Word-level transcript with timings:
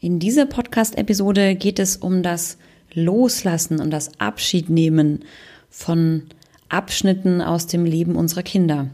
In 0.00 0.18
dieser 0.18 0.44
Podcast-Episode 0.44 1.54
geht 1.54 1.78
es 1.78 1.96
um 1.96 2.22
das 2.22 2.58
Loslassen 2.92 3.80
und 3.80 3.90
das 3.90 4.20
Abschiednehmen 4.20 5.24
von 5.70 6.24
Abschnitten 6.68 7.40
aus 7.40 7.66
dem 7.66 7.86
Leben 7.86 8.14
unserer 8.14 8.42
Kinder. 8.42 8.90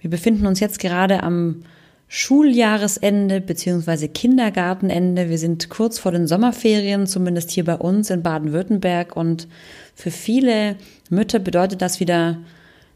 Wir 0.00 0.08
befinden 0.08 0.46
uns 0.46 0.60
jetzt 0.60 0.78
gerade 0.78 1.22
am 1.22 1.62
Schuljahresende 2.08 3.42
beziehungsweise 3.42 4.08
Kindergartenende. 4.08 5.28
Wir 5.28 5.36
sind 5.36 5.68
kurz 5.68 5.98
vor 5.98 6.10
den 6.10 6.26
Sommerferien, 6.26 7.06
zumindest 7.06 7.50
hier 7.50 7.64
bei 7.64 7.74
uns 7.74 8.08
in 8.08 8.22
Baden-Württemberg. 8.22 9.14
Und 9.14 9.46
für 9.94 10.10
viele 10.10 10.76
Mütter 11.10 11.38
bedeutet 11.38 11.82
das 11.82 12.00
wieder 12.00 12.38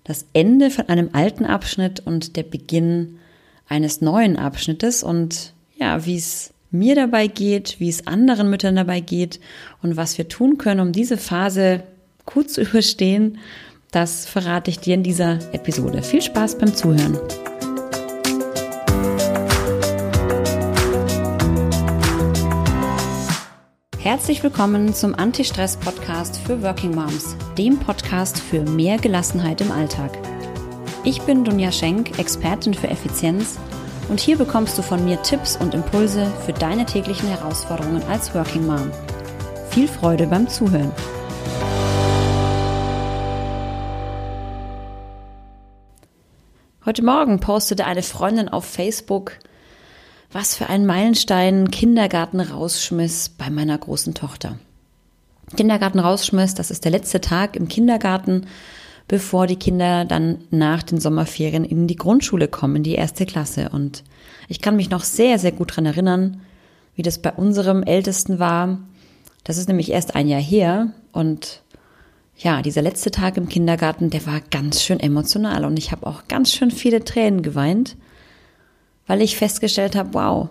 das 0.05 0.25
Ende 0.33 0.71
von 0.71 0.89
einem 0.89 1.11
alten 1.13 1.45
Abschnitt 1.45 2.01
und 2.01 2.37
der 2.37 2.43
Beginn 2.45 3.19
eines 3.69 4.01
neuen 4.01 4.39
Abschnittes. 4.39 5.03
Und 5.03 5.53
ja, 5.77 6.07
wie 6.07 6.17
es 6.17 6.52
mir 6.73 6.95
dabei 6.95 7.29
geht, 7.29 7.79
wie 7.79 7.89
es 7.89 8.07
anderen 8.07 8.51
Müttern 8.51 8.75
dabei 8.75 9.01
geht 9.01 9.39
und 9.83 9.97
was 9.97 10.19
wir 10.19 10.29
tun 10.29 10.59
können, 10.59 10.81
um 10.81 10.93
diese 10.93 11.17
Phase 11.17 11.85
gut 12.27 12.51
zu 12.51 12.61
überstehen 12.63 13.39
das 13.93 14.25
verrate 14.25 14.71
ich 14.71 14.79
dir 14.79 14.95
in 14.95 15.03
dieser 15.03 15.39
Episode. 15.53 16.03
Viel 16.03 16.23
Spaß 16.23 16.57
beim 16.57 16.75
Zuhören. 16.75 17.19
Herzlich 23.99 24.43
willkommen 24.43 24.95
zum 24.95 25.15
Anti-Stress-Podcast 25.15 26.39
für 26.39 26.63
Working 26.63 26.95
Moms, 26.95 27.37
dem 27.59 27.79
Podcast 27.79 28.41
für 28.41 28.63
mehr 28.63 28.97
Gelassenheit 28.97 29.61
im 29.61 29.71
Alltag. 29.71 30.17
Ich 31.05 31.21
bin 31.21 31.45
Dunja 31.45 31.71
Schenk, 31.71 32.19
Expertin 32.19 32.73
für 32.73 32.89
Effizienz 32.89 33.59
und 34.09 34.21
hier 34.21 34.37
bekommst 34.37 34.77
du 34.79 34.83
von 34.83 35.05
mir 35.05 35.21
Tipps 35.23 35.57
und 35.57 35.75
Impulse 35.75 36.33
für 36.45 36.53
deine 36.53 36.87
täglichen 36.87 37.29
Herausforderungen 37.29 38.03
als 38.05 38.35
Working 38.35 38.67
Mom. 38.67 38.91
Viel 39.71 39.89
Freude 39.89 40.27
beim 40.27 40.49
Zuhören. 40.49 40.93
Heute 46.85 47.05
Morgen 47.05 47.39
postete 47.39 47.87
eine 47.87 48.03
Freundin 48.03 48.49
auf 48.49 48.65
Facebook, 48.65 49.39
was 50.33 50.57
für 50.57 50.69
ein 50.69 50.85
Meilenstein 50.85 51.71
Kindergarten 51.71 52.41
rausschmiss 52.41 53.29
bei 53.29 53.51
meiner 53.51 53.79
großen 53.79 54.15
Tochter. 54.15 54.59
Kindergarten 55.57 56.01
rausschmiss, 56.01 56.55
das 56.55 56.71
ist 56.71 56.85
der 56.85 56.93
letzte 56.93 57.21
Tag 57.21 57.57
im 57.57 57.69
Kindergarten, 57.69 58.47
bevor 59.13 59.47
die 59.47 59.57
Kinder 59.57 60.07
dann 60.07 60.39
nach 60.51 60.83
den 60.83 60.99
Sommerferien 60.99 61.67
in 61.67 61.87
die 61.87 61.97
Grundschule 61.97 62.49
kommen, 62.49 62.77
in 62.77 62.83
die 62.83 62.95
erste 62.95 63.27
Klasse. 63.27 63.69
Und 63.69 64.05
ich 64.49 64.63
kann 64.63 64.75
mich 64.75 64.89
noch 64.89 65.05
sehr, 65.05 65.39
sehr 65.39 65.53
gut 65.53 65.77
dran 65.77 65.85
erinnern, 65.85 66.41
wie 66.97 67.03
das 67.03 67.19
bei 67.19 67.31
unserem 67.31 67.83
Ältesten 67.83 68.39
war. 68.39 68.79
Das 69.45 69.59
ist 69.59 69.69
nämlich 69.69 69.91
erst 69.91 70.15
ein 70.15 70.29
Jahr 70.29 70.41
her 70.41 70.95
und 71.13 71.61
ja, 72.39 72.63
dieser 72.63 72.81
letzte 72.81 73.11
Tag 73.11 73.37
im 73.37 73.51
Kindergarten, 73.51 74.09
der 74.09 74.25
war 74.25 74.41
ganz 74.51 74.83
schön 74.83 74.99
emotional 74.99 75.67
und 75.67 75.79
ich 75.79 75.93
habe 75.93 76.07
auch 76.07 76.27
ganz 76.27 76.51
schön 76.51 76.71
viele 76.71 77.05
Tränen 77.05 77.43
geweint, 77.43 77.99
weil 79.07 79.21
ich 79.21 79.37
festgestellt 79.37 79.95
habe, 79.95 80.15
wow, 80.15 80.49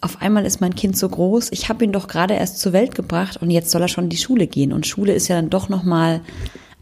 auf 0.00 0.20
einmal 0.20 0.44
ist 0.44 0.60
mein 0.60 0.74
Kind 0.74 0.98
so 0.98 1.08
groß, 1.08 1.52
ich 1.52 1.68
habe 1.68 1.84
ihn 1.84 1.92
doch 1.92 2.08
gerade 2.08 2.34
erst 2.34 2.58
zur 2.58 2.72
Welt 2.72 2.96
gebracht 2.96 3.40
und 3.40 3.52
jetzt 3.52 3.70
soll 3.70 3.82
er 3.82 3.88
schon 3.88 4.04
in 4.04 4.10
die 4.10 4.16
Schule 4.16 4.48
gehen 4.48 4.72
und 4.72 4.84
Schule 4.84 5.12
ist 5.12 5.28
ja 5.28 5.36
dann 5.36 5.48
doch 5.48 5.68
noch 5.68 5.84
mal 5.84 6.22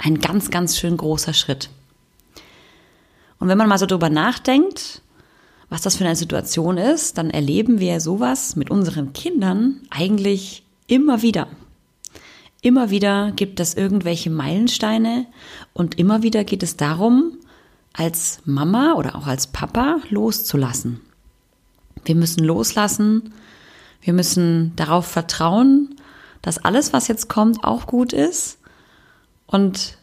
ein 0.03 0.19
ganz 0.19 0.51
ganz 0.51 0.77
schön 0.77 0.97
großer 0.97 1.33
Schritt. 1.33 1.71
Und 3.39 3.49
wenn 3.49 3.59
man 3.59 3.69
mal 3.69 3.79
so 3.79 3.87
drüber 3.87 4.11
nachdenkt, 4.11 5.03
was 5.69 5.83
das 5.83 5.97
für 5.97 6.05
eine 6.05 6.17
Situation 6.17 6.77
ist, 6.77 7.19
dann 7.19 7.31
erleben 7.31 7.79
wir 7.79 8.01
sowas 8.01 8.57
mit 8.57 8.71
unseren 8.71 9.13
Kindern 9.13 9.81
eigentlich 9.91 10.65
immer 10.87 11.23
wieder. 11.23 11.49
Immer 12.61 12.91
wieder 12.91 13.33
gibt 13.33 13.59
es 13.59 13.75
irgendwelche 13.75 14.31
Meilensteine 14.31 15.27
und 15.73 15.99
immer 15.99 16.23
wieder 16.23 16.45
geht 16.45 16.63
es 16.63 16.77
darum, 16.77 17.39
als 17.93 18.41
Mama 18.45 18.95
oder 18.95 19.17
auch 19.17 19.27
als 19.27 19.49
Papa 19.49 19.99
loszulassen. 20.11 21.01
Wir 22.05 22.15
müssen 22.15 22.45
loslassen, 22.45 23.33
wir 24.01 24.13
müssen 24.13 24.75
darauf 24.77 25.07
vertrauen, 25.07 25.97
dass 26.41 26.59
alles, 26.59 26.93
was 26.93 27.09
jetzt 27.09 27.29
kommt, 27.29 27.65
auch 27.65 27.87
gut 27.87 28.13
ist 28.13 28.59
und 29.53 29.97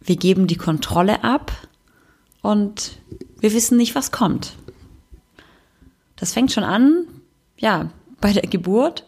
wir 0.00 0.16
geben 0.16 0.46
die 0.46 0.56
Kontrolle 0.56 1.22
ab 1.22 1.52
und 2.40 2.92
wir 3.40 3.52
wissen 3.52 3.76
nicht, 3.76 3.94
was 3.94 4.10
kommt. 4.10 4.54
Das 6.16 6.32
fängt 6.32 6.52
schon 6.52 6.64
an, 6.64 7.06
ja, 7.58 7.90
bei 8.20 8.32
der 8.32 8.42
Geburt 8.42 9.04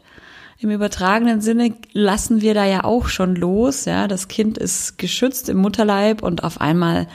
im 0.59 0.71
übertragenen 0.71 1.41
Sinne 1.41 1.75
lassen 1.93 2.43
wir 2.43 2.53
da 2.53 2.67
ja 2.67 2.85
auch 2.85 3.09
schon 3.09 3.35
los. 3.35 3.87
Ja, 3.87 4.07
das 4.09 4.29
Kind 4.29 4.59
ist 4.59 4.99
geschützt 4.99 5.49
im 5.49 5.57
Mutterleib 5.57 6.23
und 6.23 6.45
auf 6.45 6.61
einmal 6.61 7.09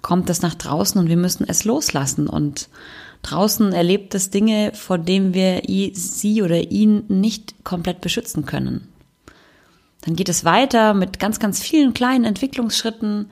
kommt 0.00 0.30
es 0.30 0.40
nach 0.40 0.54
draußen 0.54 0.98
und 0.98 1.08
wir 1.08 1.18
müssen 1.18 1.46
es 1.46 1.64
loslassen. 1.64 2.26
Und 2.26 2.70
draußen 3.20 3.74
erlebt 3.74 4.14
es 4.14 4.30
Dinge, 4.30 4.72
vor 4.72 4.96
denen 4.96 5.34
wir 5.34 5.62
sie 5.92 6.42
oder 6.42 6.70
ihn 6.70 7.04
nicht 7.08 7.64
komplett 7.64 8.00
beschützen 8.00 8.46
können. 8.46 8.88
Dann 10.06 10.16
geht 10.16 10.28
es 10.28 10.44
weiter 10.44 10.94
mit 10.94 11.18
ganz, 11.18 11.40
ganz 11.40 11.60
vielen 11.60 11.92
kleinen 11.92 12.24
Entwicklungsschritten. 12.24 13.28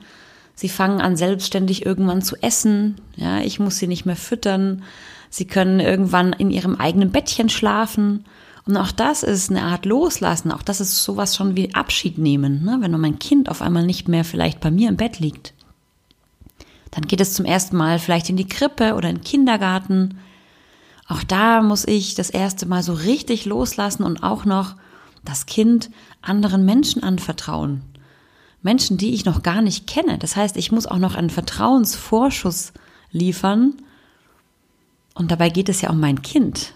Sie 0.55 0.69
fangen 0.69 1.01
an, 1.01 1.15
selbstständig 1.15 1.85
irgendwann 1.85 2.21
zu 2.21 2.35
essen. 2.41 2.95
Ja, 3.15 3.39
ich 3.39 3.59
muss 3.59 3.77
sie 3.77 3.87
nicht 3.87 4.05
mehr 4.05 4.17
füttern. 4.17 4.83
Sie 5.29 5.45
können 5.45 5.79
irgendwann 5.79 6.33
in 6.33 6.51
ihrem 6.51 6.75
eigenen 6.75 7.11
Bettchen 7.11 7.49
schlafen. 7.49 8.25
Und 8.65 8.75
auch 8.77 8.91
das 8.91 9.23
ist 9.23 9.49
eine 9.49 9.63
Art 9.63 9.85
Loslassen. 9.85 10.51
Auch 10.51 10.63
das 10.63 10.81
ist 10.81 11.03
sowas 11.03 11.35
schon 11.35 11.55
wie 11.55 11.73
Abschied 11.73 12.17
nehmen. 12.17 12.63
Ne? 12.63 12.77
Wenn 12.81 12.91
mein 12.99 13.19
Kind 13.19 13.47
auf 13.49 13.61
einmal 13.61 13.85
nicht 13.85 14.07
mehr 14.07 14.25
vielleicht 14.25 14.59
bei 14.59 14.71
mir 14.71 14.89
im 14.89 14.97
Bett 14.97 15.19
liegt, 15.19 15.53
dann 16.91 17.05
geht 17.05 17.21
es 17.21 17.33
zum 17.33 17.45
ersten 17.45 17.77
Mal 17.77 17.99
vielleicht 17.99 18.29
in 18.29 18.37
die 18.37 18.47
Krippe 18.47 18.95
oder 18.95 19.09
in 19.09 19.17
den 19.17 19.23
Kindergarten. 19.23 20.17
Auch 21.07 21.23
da 21.23 21.61
muss 21.61 21.87
ich 21.87 22.15
das 22.15 22.29
erste 22.29 22.65
Mal 22.65 22.83
so 22.83 22.93
richtig 22.93 23.45
loslassen 23.45 24.03
und 24.03 24.23
auch 24.23 24.43
noch 24.45 24.75
das 25.25 25.45
Kind 25.45 25.89
anderen 26.21 26.65
Menschen 26.65 27.03
anvertrauen. 27.03 27.81
Menschen, 28.61 28.97
die 28.97 29.13
ich 29.13 29.25
noch 29.25 29.43
gar 29.43 29.61
nicht 29.61 29.85
kenne. 29.85 30.17
Das 30.17 30.35
heißt, 30.35 30.57
ich 30.57 30.71
muss 30.71 30.87
auch 30.87 30.97
noch 30.97 31.15
einen 31.15 31.29
Vertrauensvorschuss 31.29 32.73
liefern. 33.11 33.75
Und 35.13 35.31
dabei 35.31 35.49
geht 35.49 35.69
es 35.69 35.81
ja 35.81 35.89
um 35.89 35.99
mein 35.99 36.21
Kind. 36.21 36.73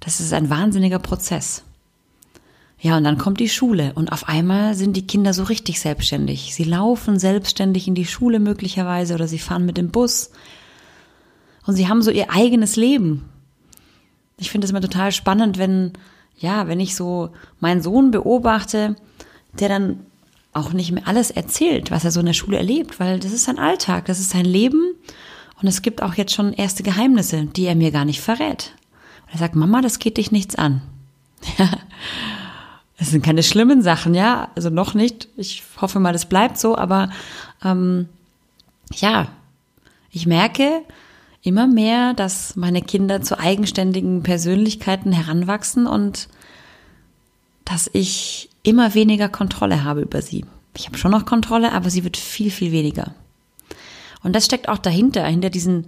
Das 0.00 0.20
ist 0.20 0.32
ein 0.32 0.50
wahnsinniger 0.50 0.98
Prozess. 0.98 1.64
Ja, 2.82 2.96
und 2.96 3.04
dann 3.04 3.16
kommt 3.16 3.38
die 3.38 3.48
Schule 3.48 3.92
und 3.94 4.10
auf 4.10 4.28
einmal 4.28 4.74
sind 4.74 4.96
die 4.96 5.06
Kinder 5.06 5.32
so 5.32 5.44
richtig 5.44 5.78
selbstständig. 5.78 6.52
Sie 6.52 6.64
laufen 6.64 7.16
selbstständig 7.16 7.86
in 7.86 7.94
die 7.94 8.06
Schule 8.06 8.40
möglicherweise 8.40 9.14
oder 9.14 9.28
sie 9.28 9.38
fahren 9.38 9.64
mit 9.64 9.76
dem 9.76 9.90
Bus 9.92 10.30
und 11.64 11.76
sie 11.76 11.88
haben 11.88 12.02
so 12.02 12.10
ihr 12.10 12.30
eigenes 12.30 12.74
Leben. 12.74 13.28
Ich 14.36 14.50
finde 14.50 14.64
es 14.64 14.72
immer 14.72 14.80
total 14.80 15.12
spannend, 15.12 15.58
wenn, 15.58 15.92
ja, 16.42 16.68
wenn 16.68 16.80
ich 16.80 16.94
so 16.94 17.30
meinen 17.60 17.80
Sohn 17.80 18.10
beobachte, 18.10 18.96
der 19.58 19.68
dann 19.68 20.00
auch 20.52 20.72
nicht 20.72 20.92
mehr 20.92 21.08
alles 21.08 21.30
erzählt, 21.30 21.90
was 21.90 22.04
er 22.04 22.10
so 22.10 22.20
in 22.20 22.26
der 22.26 22.32
Schule 22.34 22.58
erlebt, 22.58 23.00
weil 23.00 23.18
das 23.18 23.32
ist 23.32 23.44
sein 23.44 23.58
Alltag, 23.58 24.04
das 24.04 24.18
ist 24.18 24.30
sein 24.30 24.44
Leben 24.44 24.94
und 25.60 25.68
es 25.68 25.80
gibt 25.80 26.02
auch 26.02 26.14
jetzt 26.14 26.34
schon 26.34 26.52
erste 26.52 26.82
Geheimnisse, 26.82 27.46
die 27.46 27.64
er 27.64 27.74
mir 27.74 27.90
gar 27.90 28.04
nicht 28.04 28.20
verrät. 28.20 28.74
Er 29.32 29.38
sagt, 29.38 29.54
Mama, 29.54 29.80
das 29.80 29.98
geht 29.98 30.18
dich 30.18 30.30
nichts 30.30 30.56
an. 30.56 30.82
Es 32.98 33.10
sind 33.10 33.24
keine 33.24 33.42
schlimmen 33.42 33.82
Sachen, 33.82 34.14
ja, 34.14 34.52
also 34.54 34.70
noch 34.70 34.94
nicht. 34.94 35.26
Ich 35.36 35.64
hoffe 35.80 35.98
mal, 35.98 36.12
das 36.12 36.26
bleibt 36.26 36.56
so, 36.56 36.76
aber 36.76 37.10
ähm, 37.64 38.08
ja, 38.94 39.26
ich 40.12 40.26
merke 40.28 40.82
immer 41.42 41.66
mehr, 41.66 42.14
dass 42.14 42.56
meine 42.56 42.82
Kinder 42.82 43.20
zu 43.20 43.38
eigenständigen 43.38 44.22
Persönlichkeiten 44.22 45.12
heranwachsen 45.12 45.86
und 45.86 46.28
dass 47.64 47.90
ich 47.92 48.48
immer 48.62 48.94
weniger 48.94 49.28
Kontrolle 49.28 49.84
habe 49.84 50.02
über 50.02 50.22
sie. 50.22 50.44
Ich 50.76 50.86
habe 50.86 50.96
schon 50.98 51.10
noch 51.10 51.26
Kontrolle, 51.26 51.72
aber 51.72 51.90
sie 51.90 52.04
wird 52.04 52.16
viel, 52.16 52.50
viel 52.50 52.72
weniger. 52.72 53.14
Und 54.22 54.34
das 54.34 54.44
steckt 54.44 54.68
auch 54.68 54.78
dahinter, 54.78 55.24
hinter 55.26 55.50
diesen 55.50 55.86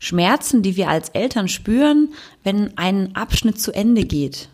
Schmerzen, 0.00 0.62
die 0.62 0.76
wir 0.76 0.88
als 0.88 1.10
Eltern 1.10 1.48
spüren, 1.48 2.12
wenn 2.42 2.76
ein 2.76 3.14
Abschnitt 3.14 3.60
zu 3.60 3.72
Ende 3.72 4.04
geht. 4.04 4.48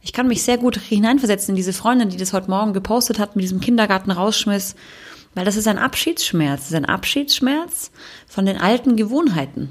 Ich 0.00 0.12
kann 0.12 0.26
mich 0.26 0.42
sehr 0.42 0.58
gut 0.58 0.76
hineinversetzen 0.76 1.52
in 1.52 1.56
diese 1.56 1.72
Freundin, 1.72 2.08
die 2.08 2.16
das 2.16 2.32
heute 2.32 2.50
Morgen 2.50 2.72
gepostet 2.72 3.18
hat 3.18 3.36
mit 3.36 3.44
diesem 3.44 3.60
Kindergarten 3.60 4.10
rausschmiss, 4.10 4.74
weil 5.34 5.44
das 5.44 5.56
ist 5.56 5.68
ein 5.68 5.78
Abschiedsschmerz, 5.78 6.60
das 6.60 6.70
ist 6.70 6.76
ein 6.76 6.84
Abschiedsschmerz 6.84 7.90
von 8.26 8.46
den 8.46 8.58
alten 8.58 8.96
Gewohnheiten. 8.96 9.70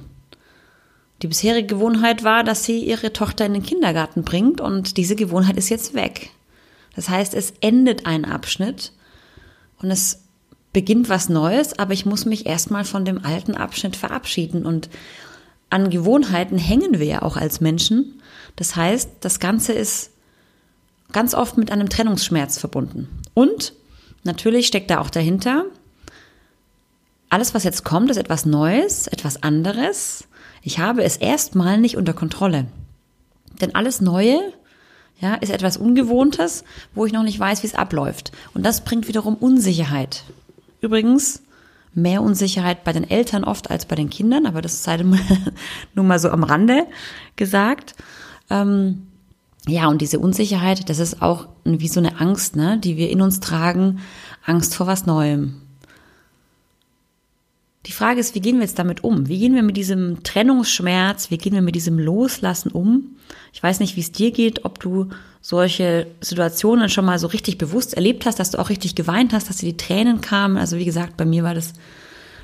Die 1.22 1.28
bisherige 1.28 1.68
Gewohnheit 1.68 2.24
war, 2.24 2.44
dass 2.44 2.64
sie 2.64 2.84
ihre 2.84 3.14
Tochter 3.14 3.46
in 3.46 3.54
den 3.54 3.64
Kindergarten 3.64 4.24
bringt 4.24 4.60
und 4.60 4.98
diese 4.98 5.16
Gewohnheit 5.16 5.58
ist 5.58 5.70
jetzt 5.70 5.94
weg. 5.94 6.32
Das 6.96 7.10
heißt, 7.10 7.34
es 7.36 7.54
endet 7.62 8.06
ein 8.06 8.26
Abschnitt 8.26 8.92
und 9.82 9.92
es 9.92 10.24
beginnt 10.74 11.10
was 11.10 11.30
Neues, 11.30 11.78
aber 11.78 11.94
ich 11.94 12.06
muss 12.06 12.26
mich 12.26 12.46
erstmal 12.46 12.86
von 12.86 13.06
dem 13.06 13.24
alten 13.24 13.56
Abschnitt 13.56 13.96
verabschieden. 13.96 14.66
Und 14.66 14.90
an 15.70 15.90
Gewohnheiten 15.90 16.58
hängen 16.58 17.00
wir 17.00 17.06
ja 17.06 17.22
auch 17.22 17.38
als 17.38 17.62
Menschen. 17.62 18.22
Das 18.56 18.76
heißt, 18.76 19.10
das 19.22 19.40
Ganze 19.40 19.74
ist 19.74 20.12
ganz 21.12 21.34
oft 21.34 21.58
mit 21.58 21.72
einem 21.72 21.90
Trennungsschmerz 21.90 22.58
verbunden. 22.58 23.10
Und 23.34 23.74
natürlich 24.24 24.68
steckt 24.68 24.90
da 24.90 25.00
auch 25.00 25.10
dahinter, 25.10 25.66
alles, 27.30 27.54
was 27.54 27.64
jetzt 27.64 27.86
kommt, 27.86 28.12
ist 28.12 28.18
etwas 28.18 28.46
Neues, 28.46 29.08
etwas 29.08 29.42
anderes. 29.42 30.28
Ich 30.64 30.80
habe 30.80 31.04
es 31.04 31.16
erstmal 31.16 31.78
nicht 31.78 31.96
unter 31.96 32.14
Kontrolle. 32.14 32.66
Denn 33.62 33.74
alles 33.74 34.02
Neue 34.02 34.38
ja, 35.22 35.36
ist 35.36 35.50
etwas 35.50 35.78
Ungewohntes, 35.78 36.66
wo 36.94 37.06
ich 37.06 37.14
noch 37.14 37.24
nicht 37.24 37.40
weiß, 37.40 37.64
wie 37.64 37.68
es 37.68 37.76
abläuft. 37.76 38.32
Und 38.54 38.66
das 38.66 38.84
bringt 38.84 39.08
wiederum 39.08 39.36
Unsicherheit. 39.36 40.24
Übrigens, 40.82 41.44
mehr 41.94 42.22
Unsicherheit 42.22 42.84
bei 42.84 42.92
den 42.92 43.10
Eltern 43.10 43.44
oft 43.44 43.70
als 43.70 43.86
bei 43.86 43.96
den 43.96 44.10
Kindern, 44.10 44.46
aber 44.46 44.62
das 44.62 44.84
sei 44.84 44.98
nur 45.96 46.06
mal 46.06 46.20
so 46.20 46.30
am 46.32 46.44
Rande 46.44 46.88
gesagt. 47.36 47.96
Ähm, 48.50 49.08
ja, 49.68 49.88
und 49.88 50.02
diese 50.02 50.20
Unsicherheit, 50.20 50.90
das 50.90 51.00
ist 51.00 51.22
auch 51.22 51.48
wie 51.64 51.88
so 51.88 52.00
eine 52.00 52.20
Angst, 52.20 52.56
ne, 52.56 52.80
die 52.80 52.98
wir 52.98 53.10
in 53.10 53.22
uns 53.22 53.40
tragen, 53.40 54.00
Angst 54.44 54.76
vor 54.76 54.88
was 54.88 55.06
Neuem. 55.06 55.62
Die 57.88 57.92
Frage 57.92 58.20
ist, 58.20 58.36
wie 58.36 58.42
gehen 58.42 58.58
wir 58.58 58.64
jetzt 58.64 58.78
damit 58.78 59.04
um? 59.04 59.28
Wie 59.28 59.40
gehen 59.40 59.56
wir 59.56 59.64
mit 59.64 59.76
diesem 59.76 60.24
Trennungsschmerz, 60.24 61.32
wie 61.32 61.38
gehen 61.38 61.54
wir 61.54 61.64
mit 61.64 61.76
diesem 61.76 61.98
Loslassen 61.98 62.72
um? 62.72 63.16
Ich 63.54 63.62
weiß 63.62 63.80
nicht, 63.80 63.96
wie 63.96 64.02
es 64.02 64.12
dir 64.12 64.32
geht, 64.32 64.66
ob 64.66 64.80
du 64.80 65.10
solche 65.42 66.08
Situationen 66.22 66.90
schon 66.90 67.06
mal 67.06 67.18
so 67.18 67.28
richtig 67.28 67.58
bewusst 67.58 67.96
erlebt 67.96 68.26
hast, 68.26 68.40
dass 68.40 68.52
du 68.52 68.60
auch 68.60 68.70
richtig 68.70 68.94
geweint 68.94 69.34
hast, 69.34 69.50
dass 69.50 69.58
dir 69.58 69.72
die 69.72 69.78
Tränen 69.78 70.22
kamen. 70.22 70.58
Also 70.58 70.78
wie 70.78 70.86
gesagt, 70.86 71.18
bei 71.18 71.26
mir 71.26 71.44
war 71.44 71.56
das 71.56 71.74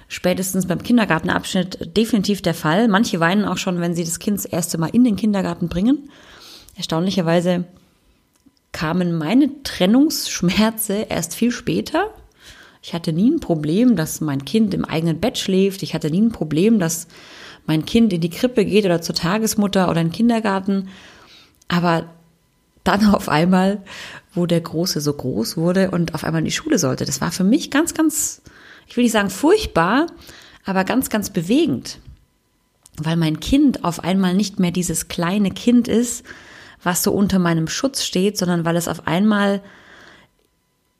spätestens 0.08 0.66
beim 0.66 0.81
Kindergartenabschnitt 0.81 1.96
definitiv 1.96 2.42
der 2.42 2.56
Fall. 2.56 2.88
Manche 2.88 3.20
weinen 3.20 3.46
auch 3.46 3.58
schon, 3.58 3.80
wenn 3.80 3.94
sie 3.94 4.04
das 4.04 4.20
Kind 4.20 4.38
das 4.38 4.46
erste 4.46 4.80
Mal 4.80 4.90
in 4.90 5.04
den 5.04 5.18
Kindergarten 5.18 5.70
bringen. 5.70 6.10
Erstaunlicherweise 6.77 7.65
kamen 8.71 9.18
meine 9.18 9.63
Trennungsschmerze 9.63 11.07
erst 11.09 11.33
viel 11.35 11.51
später. 11.51 12.13
Ich 12.83 12.94
hatte 12.94 13.12
nie 13.12 13.31
ein 13.31 13.39
Problem, 13.39 13.95
dass 13.95 14.21
mein 14.21 14.45
Kind 14.45 14.74
im 14.75 14.85
eigenen 14.85 15.19
Bett 15.19 15.39
schläft. 15.39 15.81
Ich 15.81 15.95
hatte 15.95 16.12
nie 16.12 16.21
ein 16.21 16.31
Problem, 16.31 16.77
dass 16.77 17.07
mein 17.65 17.85
Kind 17.85 18.13
in 18.13 18.21
die 18.21 18.29
Krippe 18.29 18.63
geht 18.63 18.85
oder 18.85 19.01
zur 19.01 19.15
Tagesmutter 19.15 19.89
oder 19.89 20.01
in 20.01 20.07
den 20.07 20.13
Kindergarten. 20.13 20.89
Aber 21.68 22.06
dann 22.83 23.07
auf 23.07 23.27
einmal, 23.27 23.81
wo 24.33 24.45
der 24.45 24.62
Große 24.62 25.01
so 25.01 25.12
groß 25.12 25.57
wurde 25.57 25.89
und 25.89 26.13
auf 26.13 26.24
einmal 26.24 26.39
in 26.39 26.45
die 26.45 26.51
Schule 26.51 26.77
sollte, 26.77 27.06
das 27.06 27.19
war 27.19 27.31
für 27.31 27.44
mich 27.44 27.71
ganz, 27.71 27.95
ganz, 27.95 28.41
ich 28.88 28.95
will 28.95 29.03
nicht 29.03 29.13
sagen 29.13 29.31
furchtbar, 29.31 30.07
aber 30.63 30.83
ganz, 30.83 31.09
ganz 31.09 31.31
bewegend. 31.31 32.00
Weil 32.97 33.18
mein 33.18 33.39
Kind 33.39 33.83
auf 33.83 34.03
einmal 34.03 34.35
nicht 34.35 34.59
mehr 34.59 34.71
dieses 34.71 35.07
kleine 35.07 35.50
Kind 35.51 35.88
ist, 35.88 36.24
was 36.81 37.03
so 37.03 37.12
unter 37.12 37.39
meinem 37.39 37.68
Schutz 37.68 38.03
steht, 38.03 38.38
sondern 38.38 38.65
weil 38.65 38.75
es 38.75 38.88
auf 38.88 39.07
einmal 39.07 39.62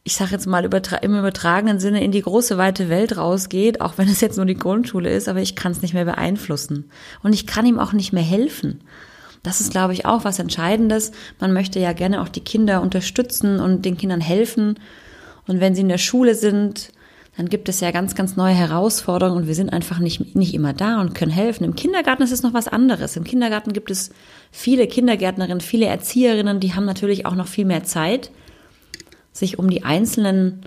ich 0.08 0.16
sage 0.16 0.32
jetzt 0.32 0.48
mal 0.48 0.64
im 0.64 1.20
übertragenen 1.20 1.82
Sinne 1.82 2.02
in 2.02 2.14
die 2.14 2.22
große 2.22 2.58
weite 2.58 2.88
Welt 2.88 3.18
rausgeht, 3.18 3.82
auch 3.82 3.98
wenn 3.98 4.08
es 4.08 4.22
jetzt 4.22 4.38
nur 4.38 4.46
die 4.46 4.56
Grundschule 4.56 5.10
ist, 5.10 5.28
aber 5.28 5.42
ich 5.42 5.54
kann 5.54 5.74
es 5.74 5.82
nicht 5.82 5.94
mehr 5.94 6.06
beeinflussen. 6.06 6.90
Und 7.24 7.34
ich 7.34 7.46
kann 7.46 7.66
ihm 7.66 7.78
auch 7.78 7.92
nicht 7.92 8.14
mehr 8.14 8.24
helfen. 8.24 8.80
Das 9.44 9.60
ist, 9.60 9.70
glaube 9.70 9.92
ich, 9.92 10.06
auch 10.06 10.24
was 10.24 10.40
Entscheidendes. 10.40 11.12
Man 11.42 11.52
möchte 11.52 11.82
ja 11.82 11.92
gerne 11.92 12.22
auch 12.22 12.30
die 12.30 12.40
Kinder 12.40 12.82
unterstützen 12.82 13.60
und 13.60 13.84
den 13.84 13.98
Kindern 13.98 14.22
helfen. 14.22 14.80
Und 15.46 15.60
wenn 15.60 15.76
sie 15.76 15.82
in 15.82 15.90
der 15.90 15.98
Schule 15.98 16.36
sind, 16.36 16.94
dann 17.38 17.50
gibt 17.50 17.70
es 17.70 17.80
ja 17.80 17.92
ganz, 17.92 18.16
ganz 18.16 18.36
neue 18.36 18.54
Herausforderungen 18.54 19.38
und 19.38 19.48
wir 19.48 19.56
sind 19.56 19.72
einfach 19.72 20.00
nicht, 20.00 20.36
nicht 20.36 20.54
immer 20.54 20.74
da 20.74 21.00
und 21.00 21.14
können 21.14 21.32
helfen. 21.32 21.64
Im 21.64 21.76
Kindergarten 21.76 22.24
ist 22.24 22.32
es 22.32 22.42
noch 22.42 22.54
was 22.54 22.68
anderes. 22.68 23.16
Im 23.16 23.24
Kindergarten 23.24 23.74
gibt 23.74 23.92
es 23.92 24.10
viele 24.52 24.88
Kindergärtnerinnen, 24.88 25.62
viele 25.62 25.86
Erzieherinnen, 25.86 26.60
die 26.60 26.74
haben 26.74 26.86
natürlich 26.86 27.26
auch 27.28 27.36
noch 27.36 27.48
viel 27.48 27.66
mehr 27.66 27.84
Zeit 27.84 28.32
sich 29.38 29.60
um 29.60 29.70
die 29.70 29.84
einzelnen 29.84 30.62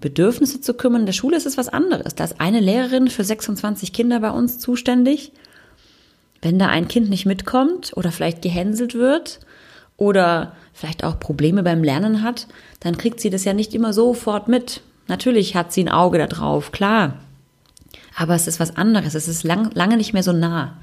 Bedürfnisse 0.00 0.60
zu 0.60 0.74
kümmern. 0.74 1.02
In 1.02 1.06
der 1.06 1.12
Schule 1.12 1.36
ist 1.36 1.46
es 1.46 1.56
was 1.56 1.68
anderes. 1.68 2.14
Da 2.14 2.24
ist 2.24 2.40
eine 2.40 2.60
Lehrerin 2.60 3.08
für 3.08 3.24
26 3.24 3.92
Kinder 3.92 4.20
bei 4.20 4.30
uns 4.30 4.58
zuständig. 4.58 5.32
Wenn 6.42 6.58
da 6.58 6.66
ein 6.66 6.88
Kind 6.88 7.08
nicht 7.08 7.24
mitkommt 7.24 7.92
oder 7.96 8.12
vielleicht 8.12 8.42
gehänselt 8.42 8.94
wird 8.94 9.40
oder 9.96 10.54
vielleicht 10.74 11.04
auch 11.04 11.18
Probleme 11.18 11.62
beim 11.62 11.82
Lernen 11.82 12.22
hat, 12.22 12.46
dann 12.80 12.98
kriegt 12.98 13.20
sie 13.20 13.30
das 13.30 13.44
ja 13.44 13.54
nicht 13.54 13.74
immer 13.74 13.92
sofort 13.92 14.48
mit. 14.48 14.82
Natürlich 15.08 15.54
hat 15.54 15.72
sie 15.72 15.84
ein 15.84 15.88
Auge 15.88 16.18
da 16.18 16.26
drauf, 16.26 16.72
klar. 16.72 17.18
Aber 18.16 18.34
es 18.34 18.46
ist 18.46 18.60
was 18.60 18.76
anderes. 18.76 19.14
Es 19.14 19.28
ist 19.28 19.44
lang, 19.44 19.70
lange 19.74 19.96
nicht 19.96 20.12
mehr 20.12 20.22
so 20.22 20.32
nah, 20.32 20.78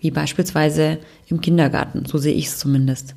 wie 0.00 0.10
beispielsweise 0.10 0.98
im 1.26 1.40
Kindergarten. 1.40 2.06
So 2.06 2.18
sehe 2.18 2.34
ich 2.34 2.46
es 2.46 2.58
zumindest. 2.58 3.14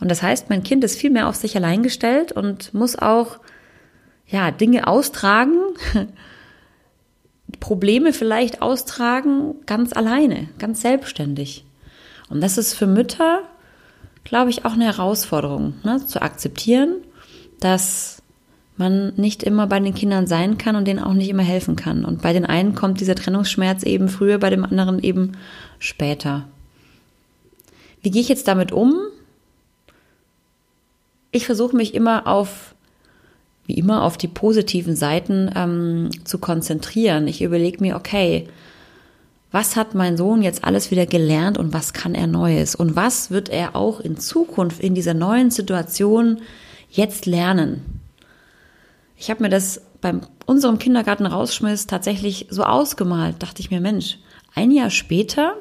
Und 0.00 0.10
das 0.10 0.22
heißt, 0.22 0.48
mein 0.48 0.62
Kind 0.62 0.84
ist 0.84 0.98
viel 0.98 1.10
mehr 1.10 1.28
auf 1.28 1.36
sich 1.36 1.56
allein 1.56 1.82
gestellt 1.82 2.32
und 2.32 2.72
muss 2.72 2.96
auch, 2.96 3.38
ja, 4.26 4.50
Dinge 4.50 4.86
austragen, 4.86 5.58
Probleme 7.60 8.12
vielleicht 8.12 8.62
austragen, 8.62 9.54
ganz 9.66 9.92
alleine, 9.92 10.48
ganz 10.58 10.82
selbstständig. 10.82 11.64
Und 12.28 12.42
das 12.42 12.58
ist 12.58 12.74
für 12.74 12.86
Mütter, 12.86 13.42
glaube 14.24 14.50
ich, 14.50 14.64
auch 14.64 14.72
eine 14.72 14.84
Herausforderung, 14.84 15.74
ne? 15.82 16.04
zu 16.04 16.20
akzeptieren, 16.20 16.96
dass 17.60 18.22
man 18.78 19.12
nicht 19.16 19.42
immer 19.42 19.66
bei 19.66 19.80
den 19.80 19.94
Kindern 19.94 20.26
sein 20.26 20.58
kann 20.58 20.76
und 20.76 20.86
denen 20.86 21.02
auch 21.02 21.14
nicht 21.14 21.28
immer 21.28 21.42
helfen 21.42 21.76
kann. 21.76 22.04
Und 22.04 22.22
bei 22.22 22.32
den 22.32 22.46
einen 22.46 22.74
kommt 22.74 23.00
dieser 23.00 23.14
Trennungsschmerz 23.14 23.82
eben 23.82 24.08
früher, 24.08 24.38
bei 24.38 24.50
dem 24.50 24.64
anderen 24.64 25.02
eben 25.02 25.32
später. 25.78 26.48
Wie 28.02 28.10
gehe 28.10 28.22
ich 28.22 28.28
jetzt 28.28 28.48
damit 28.48 28.72
um? 28.72 28.94
ich 31.30 31.46
versuche 31.46 31.76
mich 31.76 31.94
immer 31.94 32.26
auf, 32.26 32.74
wie 33.66 33.74
immer, 33.74 34.02
auf 34.02 34.16
die 34.16 34.28
positiven 34.28 34.96
Seiten 34.96 35.50
ähm, 35.54 36.10
zu 36.24 36.38
konzentrieren. 36.38 37.28
Ich 37.28 37.42
überlege 37.42 37.80
mir, 37.80 37.96
okay, 37.96 38.48
was 39.50 39.76
hat 39.76 39.94
mein 39.94 40.16
Sohn 40.16 40.42
jetzt 40.42 40.64
alles 40.64 40.90
wieder 40.90 41.06
gelernt 41.06 41.58
und 41.58 41.72
was 41.72 41.92
kann 41.92 42.14
er 42.14 42.26
Neues? 42.26 42.74
Und 42.74 42.96
was 42.96 43.30
wird 43.30 43.48
er 43.48 43.76
auch 43.76 44.00
in 44.00 44.18
Zukunft 44.18 44.80
in 44.80 44.94
dieser 44.94 45.14
neuen 45.14 45.50
Situation 45.50 46.40
jetzt 46.90 47.26
lernen? 47.26 47.97
Ich 49.18 49.30
habe 49.30 49.42
mir 49.42 49.48
das 49.48 49.82
beim 50.00 50.20
unserem 50.46 50.78
Kindergarten 50.78 51.26
rausschmiss 51.26 51.86
tatsächlich 51.86 52.46
so 52.50 52.62
ausgemalt, 52.62 53.42
dachte 53.42 53.60
ich 53.60 53.70
mir, 53.70 53.80
Mensch, 53.80 54.18
ein 54.54 54.70
Jahr 54.70 54.90
später 54.90 55.54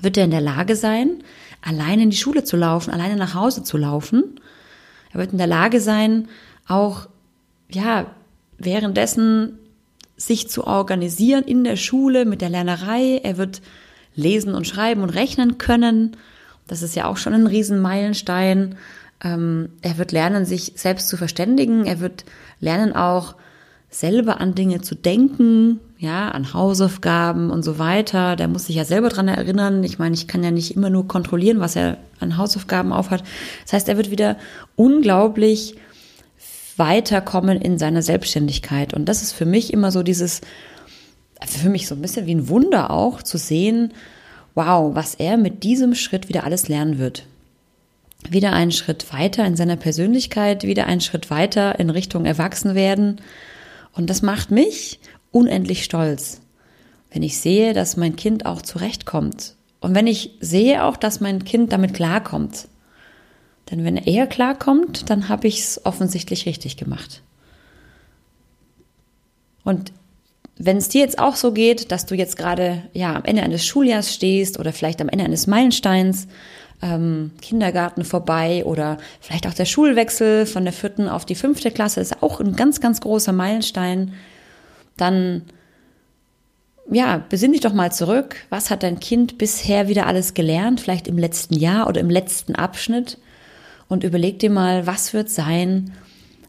wird 0.00 0.16
er 0.16 0.24
in 0.24 0.30
der 0.30 0.40
Lage 0.40 0.74
sein, 0.74 1.22
alleine 1.62 2.02
in 2.02 2.10
die 2.10 2.16
Schule 2.16 2.44
zu 2.44 2.56
laufen, 2.56 2.90
alleine 2.90 3.16
nach 3.16 3.34
Hause 3.34 3.62
zu 3.62 3.76
laufen 3.76 4.40
er 5.14 5.20
wird 5.20 5.32
in 5.32 5.38
der 5.38 5.46
Lage 5.46 5.80
sein, 5.80 6.28
auch, 6.66 7.06
ja, 7.70 8.06
währenddessen 8.58 9.58
sich 10.16 10.48
zu 10.48 10.66
organisieren 10.66 11.44
in 11.44 11.64
der 11.64 11.76
Schule 11.76 12.24
mit 12.24 12.40
der 12.40 12.50
Lernerei. 12.50 13.20
Er 13.22 13.36
wird 13.36 13.62
lesen 14.16 14.54
und 14.54 14.66
schreiben 14.66 15.02
und 15.02 15.10
rechnen 15.10 15.56
können. 15.56 16.16
Das 16.66 16.82
ist 16.82 16.96
ja 16.96 17.06
auch 17.06 17.16
schon 17.16 17.32
ein 17.32 17.46
Riesenmeilenstein. 17.46 18.76
Ähm, 19.24 19.70
er 19.82 19.98
wird 19.98 20.12
lernen, 20.12 20.44
sich 20.44 20.74
selbst 20.76 21.08
zu 21.08 21.16
verständigen. 21.16 21.86
Er 21.86 21.98
wird 22.00 22.24
lernen, 22.60 22.94
auch 22.94 23.34
selber 23.90 24.40
an 24.40 24.54
Dinge 24.54 24.80
zu 24.80 24.94
denken, 24.94 25.80
ja, 25.98 26.28
an 26.28 26.52
Hausaufgaben 26.52 27.50
und 27.50 27.62
so 27.62 27.78
weiter. 27.78 28.36
Der 28.36 28.48
muss 28.48 28.66
sich 28.66 28.76
ja 28.76 28.84
selber 28.84 29.08
dran 29.08 29.28
erinnern. 29.28 29.82
Ich 29.84 29.98
meine, 29.98 30.14
ich 30.14 30.28
kann 30.28 30.42
ja 30.42 30.50
nicht 30.50 30.76
immer 30.76 30.90
nur 30.90 31.08
kontrollieren, 31.08 31.60
was 31.60 31.76
er 31.76 31.98
an 32.20 32.36
Hausaufgaben 32.36 32.92
aufhat. 32.92 33.22
Das 33.62 33.72
heißt, 33.72 33.88
er 33.88 33.96
wird 33.96 34.10
wieder 34.10 34.36
unglaublich 34.76 35.76
weiterkommen 36.76 37.60
in 37.60 37.78
seiner 37.78 38.02
Selbstständigkeit. 38.02 38.94
Und 38.94 39.08
das 39.08 39.22
ist 39.22 39.32
für 39.32 39.46
mich 39.46 39.72
immer 39.72 39.92
so 39.92 40.02
dieses, 40.02 40.40
für 41.46 41.68
mich 41.68 41.86
so 41.86 41.94
ein 41.94 42.02
bisschen 42.02 42.26
wie 42.26 42.34
ein 42.34 42.48
Wunder 42.48 42.90
auch 42.90 43.22
zu 43.22 43.38
sehen, 43.38 43.92
wow, 44.54 44.94
was 44.94 45.14
er 45.14 45.36
mit 45.36 45.62
diesem 45.62 45.94
Schritt 45.94 46.28
wieder 46.28 46.44
alles 46.44 46.68
lernen 46.68 46.98
wird. 46.98 47.26
Wieder 48.28 48.52
einen 48.52 48.72
Schritt 48.72 49.12
weiter 49.12 49.44
in 49.44 49.56
seiner 49.56 49.76
Persönlichkeit, 49.76 50.62
wieder 50.64 50.86
einen 50.86 51.00
Schritt 51.00 51.30
weiter 51.30 51.78
in 51.78 51.90
Richtung 51.90 52.24
Erwachsenwerden. 52.24 53.20
Und 53.92 54.10
das 54.10 54.22
macht 54.22 54.50
mich 54.50 54.98
unendlich 55.30 55.84
stolz, 55.84 56.40
wenn 57.10 57.22
ich 57.22 57.38
sehe, 57.38 57.74
dass 57.74 57.96
mein 57.96 58.16
Kind 58.16 58.46
auch 58.46 58.62
zurechtkommt. 58.62 59.56
Und 59.80 59.94
wenn 59.94 60.06
ich 60.06 60.32
sehe 60.40 60.84
auch, 60.84 60.96
dass 60.96 61.20
mein 61.20 61.44
Kind 61.44 61.72
damit 61.72 61.92
klarkommt. 61.92 62.68
Denn 63.70 63.84
wenn 63.84 63.96
er 63.96 64.26
klarkommt, 64.26 65.10
dann 65.10 65.28
habe 65.28 65.46
ich 65.46 65.60
es 65.60 65.84
offensichtlich 65.84 66.46
richtig 66.46 66.76
gemacht. 66.76 67.22
Und 69.64 69.92
wenn 70.56 70.76
es 70.76 70.88
dir 70.88 71.00
jetzt 71.00 71.18
auch 71.18 71.36
so 71.36 71.52
geht, 71.52 71.90
dass 71.90 72.06
du 72.06 72.14
jetzt 72.14 72.36
gerade 72.36 72.82
ja 72.92 73.14
am 73.16 73.24
Ende 73.24 73.42
eines 73.42 73.66
Schuljahrs 73.66 74.14
stehst 74.14 74.58
oder 74.58 74.72
vielleicht 74.72 75.00
am 75.00 75.08
Ende 75.08 75.24
eines 75.24 75.46
Meilensteins, 75.46 76.28
ähm, 76.84 77.30
Kindergarten 77.40 78.04
vorbei 78.04 78.62
oder 78.64 78.98
vielleicht 79.20 79.46
auch 79.46 79.54
der 79.54 79.64
Schulwechsel 79.64 80.44
von 80.44 80.64
der 80.64 80.72
vierten 80.72 81.08
auf 81.08 81.24
die 81.24 81.34
fünfte 81.34 81.70
Klasse 81.70 82.00
ist 82.00 82.22
auch 82.22 82.40
ein 82.40 82.54
ganz, 82.54 82.80
ganz 82.80 83.00
großer 83.00 83.32
Meilenstein, 83.32 84.12
dann 84.96 85.42
ja, 86.90 87.24
besinn 87.30 87.52
dich 87.52 87.62
doch 87.62 87.72
mal 87.72 87.90
zurück. 87.90 88.36
Was 88.50 88.68
hat 88.68 88.82
dein 88.82 89.00
Kind 89.00 89.38
bisher 89.38 89.88
wieder 89.88 90.06
alles 90.06 90.34
gelernt? 90.34 90.82
Vielleicht 90.82 91.08
im 91.08 91.16
letzten 91.16 91.54
Jahr 91.54 91.88
oder 91.88 92.02
im 92.02 92.10
letzten 92.10 92.54
Abschnitt? 92.54 93.16
Und 93.88 94.04
überleg 94.04 94.38
dir 94.38 94.50
mal, 94.50 94.86
was 94.86 95.14
wird 95.14 95.30
sein 95.30 95.92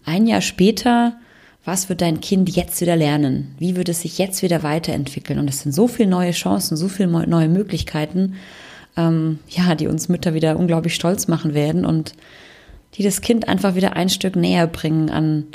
ein 0.03 0.27
Jahr 0.27 0.41
später? 0.41 1.15
Was 1.63 1.87
wird 1.87 2.01
dein 2.01 2.19
Kind 2.19 2.53
jetzt 2.53 2.81
wieder 2.81 2.97
lernen? 2.97 3.55
Wie 3.59 3.77
wird 3.77 3.87
es 3.87 4.01
sich 4.01 4.17
jetzt 4.17 4.43
wieder 4.43 4.61
weiterentwickeln? 4.61 5.39
Und 5.39 5.49
es 5.49 5.61
sind 5.61 5.71
so 5.71 5.87
viele 5.87 6.09
neue 6.09 6.31
Chancen, 6.31 6.75
so 6.75 6.89
viele 6.89 7.07
neue 7.07 7.47
Möglichkeiten, 7.47 8.35
ähm, 8.97 9.39
ja, 9.49 9.75
die 9.75 9.87
uns 9.87 10.09
Mütter 10.09 10.33
wieder 10.33 10.57
unglaublich 10.57 10.95
stolz 10.95 11.27
machen 11.27 11.53
werden 11.53 11.85
und 11.85 12.13
die 12.95 13.03
das 13.03 13.21
Kind 13.21 13.47
einfach 13.47 13.75
wieder 13.75 13.95
ein 13.95 14.09
Stück 14.09 14.35
näher 14.35 14.67
bringen 14.67 15.09
an, 15.09 15.47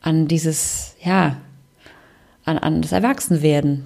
an 0.00 0.28
dieses, 0.28 0.96
ja, 1.02 1.36
an, 2.44 2.58
an 2.58 2.82
das 2.82 2.92
Erwachsenwerden. 2.92 3.84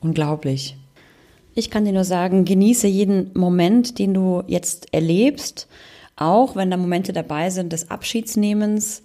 Unglaublich. 0.00 0.76
Ich 1.54 1.70
kann 1.70 1.84
dir 1.84 1.92
nur 1.92 2.04
sagen, 2.04 2.44
genieße 2.44 2.88
jeden 2.88 3.30
Moment, 3.34 3.98
den 3.98 4.12
du 4.12 4.42
jetzt 4.46 4.92
erlebst, 4.92 5.68
auch 6.16 6.56
wenn 6.56 6.70
da 6.70 6.76
Momente 6.76 7.12
dabei 7.12 7.50
sind 7.50 7.72
des 7.72 7.90
Abschiedsnehmens. 7.90 9.02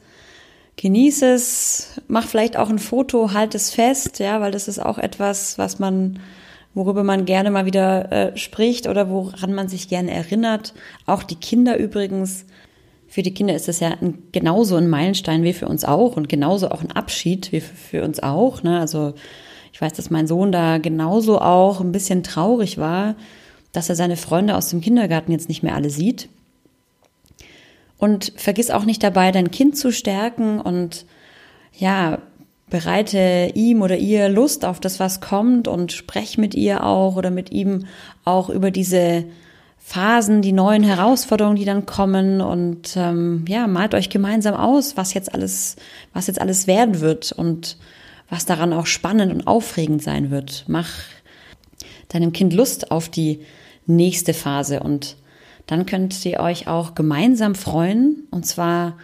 Genieße 0.76 1.34
es, 1.34 2.02
mach 2.08 2.26
vielleicht 2.26 2.58
auch 2.58 2.70
ein 2.70 2.80
Foto, 2.80 3.34
halt 3.34 3.54
es 3.54 3.72
fest, 3.72 4.20
ja, 4.20 4.42
weil 4.42 4.52
das 4.52 4.68
ist 4.68 4.80
auch 4.80 4.98
etwas, 4.98 5.58
was 5.58 5.78
man, 5.78 6.20
worüber 6.74 7.04
man 7.04 7.26
gerne 7.26 7.52
mal 7.52 7.66
wieder 7.66 8.12
äh, 8.12 8.38
spricht 8.38 8.88
oder 8.88 9.10
woran 9.10 9.54
man 9.54 9.68
sich 9.68 9.88
gerne 9.88 10.12
erinnert. 10.12 10.74
Auch 11.06 11.24
die 11.24 11.36
Kinder 11.36 11.78
übrigens. 11.78 12.46
Für 13.08 13.24
die 13.24 13.34
Kinder 13.34 13.56
ist 13.56 13.68
das 13.68 13.80
ja 13.80 13.90
ein, 14.02 14.22
genauso 14.32 14.76
ein 14.76 14.88
Meilenstein 14.88 15.44
wie 15.44 15.54
für 15.54 15.68
uns 15.68 15.84
auch 15.84 16.16
und 16.16 16.30
genauso 16.30 16.70
auch 16.70 16.82
ein 16.82 16.92
Abschied 16.92 17.52
wie 17.52 17.60
für, 17.60 17.76
für 17.76 18.04
uns 18.04 18.22
auch. 18.22 18.62
Ne? 18.62 18.80
Also 18.80 19.16
ich 19.74 19.82
weiß, 19.82 19.94
dass 19.94 20.12
mein 20.12 20.28
Sohn 20.28 20.52
da 20.52 20.78
genauso 20.78 21.40
auch 21.40 21.82
ein 21.82 21.92
bisschen 21.92 22.22
traurig 22.22 22.78
war, 22.78 23.16
dass 23.72 23.90
er 23.90 23.96
seine 23.96 24.16
Freunde 24.16 24.56
aus 24.56 24.70
dem 24.70 24.82
Kindergarten 24.82 25.32
jetzt 25.32 25.50
nicht 25.50 25.64
mehr 25.64 25.76
alle 25.76 25.90
sieht. 25.90 26.30
Und 27.98 28.32
vergiss 28.36 28.72
auch 28.72 28.86
nicht 28.86 29.04
dabei, 29.04 29.32
dein 29.32 29.52
Kind 29.52 29.78
zu 29.78 29.92
stärken 29.92 30.62
und 30.62 31.06
ja, 31.78 32.20
bereite 32.70 33.52
ihm 33.56 33.82
oder 33.82 33.98
ihr 33.98 34.30
Lust 34.30 34.66
auf 34.66 34.80
das, 34.80 35.00
was 35.00 35.22
kommt 35.22 35.68
und 35.68 35.92
sprech 35.92 36.38
mit 36.38 36.56
ihr 36.56 36.84
auch 36.84 37.16
oder 37.16 37.32
mit 37.32 37.52
ihm 37.52 37.86
auch 38.26 38.50
über 38.50 38.72
diese 38.72 39.26
Phasen, 39.78 40.42
die 40.42 40.52
neuen 40.52 40.84
Herausforderungen, 40.84 41.56
die 41.56 41.66
dann 41.66 41.86
kommen 41.86 42.42
und 42.42 42.96
ähm, 42.96 43.46
ja, 43.48 43.66
malt 43.66 43.96
euch 43.96 44.10
gemeinsam 44.10 44.54
aus, 44.54 44.98
was 44.98 45.14
jetzt 45.14 45.34
alles, 45.34 45.78
was 46.14 46.28
jetzt 46.28 46.40
alles 46.40 46.68
werden 46.68 47.00
wird 47.00 47.32
und 47.32 47.78
was 48.30 48.46
daran 48.46 48.74
auch 48.74 48.86
spannend 48.86 49.34
und 49.34 49.48
aufregend 49.48 50.04
sein 50.04 50.30
wird. 50.30 50.66
Mach 50.68 50.90
deinem 52.10 52.34
Kind 52.34 52.54
Lust 52.54 52.92
auf 52.92 53.10
die 53.10 53.40
nächste 53.88 54.34
Phase 54.34 54.82
und 54.82 55.18
dann 55.66 55.86
könnt 55.86 56.26
ihr 56.26 56.40
euch 56.40 56.68
auch 56.68 56.96
gemeinsam 56.96 57.56
freuen. 57.56 58.28
Und 58.32 58.46
zwar 58.46 58.98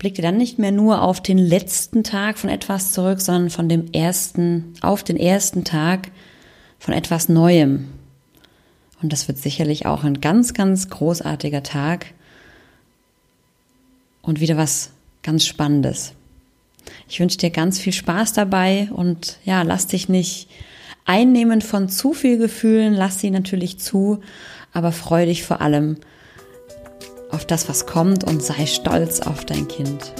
blickt 0.00 0.18
ihr 0.18 0.22
dann 0.22 0.38
nicht 0.38 0.58
mehr 0.58 0.72
nur 0.72 1.02
auf 1.02 1.22
den 1.22 1.36
letzten 1.36 2.02
Tag 2.02 2.38
von 2.38 2.48
etwas 2.48 2.92
zurück, 2.92 3.20
sondern 3.20 3.50
von 3.50 3.68
dem 3.68 3.92
ersten, 3.92 4.72
auf 4.80 5.04
den 5.04 5.18
ersten 5.18 5.62
Tag 5.62 6.10
von 6.78 6.94
etwas 6.94 7.28
Neuem. 7.28 7.90
Und 9.02 9.12
das 9.12 9.28
wird 9.28 9.36
sicherlich 9.36 9.84
auch 9.84 10.02
ein 10.02 10.22
ganz, 10.22 10.54
ganz 10.54 10.88
großartiger 10.88 11.62
Tag 11.62 12.06
und 14.22 14.40
wieder 14.40 14.56
was 14.56 14.90
ganz 15.22 15.44
Spannendes. 15.44 16.14
Ich 17.06 17.20
wünsche 17.20 17.36
dir 17.36 17.50
ganz 17.50 17.78
viel 17.78 17.92
Spaß 17.92 18.32
dabei 18.32 18.88
und 18.92 19.36
ja, 19.44 19.60
lass 19.60 19.86
dich 19.86 20.08
nicht 20.08 20.48
einnehmen 21.04 21.60
von 21.60 21.90
zu 21.90 22.14
viel 22.14 22.38
Gefühlen, 22.38 22.94
lass 22.94 23.20
sie 23.20 23.30
natürlich 23.30 23.78
zu, 23.78 24.20
aber 24.72 24.92
freu 24.92 25.26
dich 25.26 25.42
vor 25.42 25.60
allem 25.60 25.98
auf 27.32 27.44
das, 27.44 27.68
was 27.68 27.86
kommt 27.86 28.24
und 28.24 28.42
sei 28.42 28.66
stolz 28.66 29.20
auf 29.20 29.44
dein 29.44 29.68
Kind. 29.68 30.12